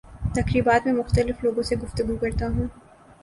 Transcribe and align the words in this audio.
تقریبات 0.35 0.85
میں 0.85 0.93
مختلف 0.93 1.43
لوگوں 1.43 1.63
سے 1.63 1.75
گفتگو 1.75 2.15
کرتا 2.15 2.47
ہوں 2.47 2.67